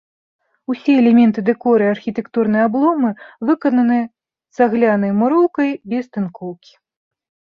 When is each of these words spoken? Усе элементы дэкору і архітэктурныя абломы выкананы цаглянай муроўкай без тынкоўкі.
Усе 0.73 0.93
элементы 1.01 1.39
дэкору 1.49 1.83
і 1.85 1.89
архітэктурныя 1.95 2.63
абломы 2.69 3.11
выкананы 3.49 3.99
цаглянай 4.61 5.11
муроўкай 5.21 5.69
без 5.95 6.05
тынкоўкі. 6.17 6.73